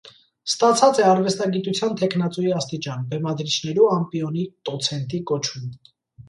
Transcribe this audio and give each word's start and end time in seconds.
Ստացած 0.51 1.01
է 1.01 1.03
արուեստագիտութեան 1.09 1.93
թեկնածուի 1.99 2.53
աստիճան, 2.61 3.05
բեմադրիչներու 3.13 3.87
ամպիոնի 3.99 4.47
տոցենթի 4.71 5.23
կոչում։ 5.35 5.71